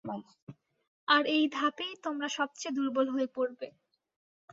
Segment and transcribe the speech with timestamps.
[1.07, 3.67] আর এই ধাপেই তোমরা সবচেয়ে দুর্বল হয়ে পড়বে।